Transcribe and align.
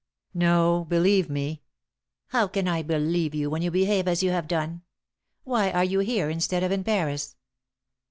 "No, 0.33 0.85
believe 0.89 1.29
me" 1.29 1.61
"How 2.29 2.47
can 2.47 2.67
I 2.67 2.81
believe 2.81 3.35
you 3.35 3.51
when 3.51 3.61
you 3.61 3.69
behave 3.69 4.07
as 4.07 4.23
you 4.23 4.31
have 4.31 4.47
done? 4.47 4.81
Why 5.43 5.69
are 5.69 5.83
you 5.85 5.99
here 5.99 6.27
instead 6.27 6.63
of 6.63 6.71
in 6.71 6.83
Paris?" 6.83 7.35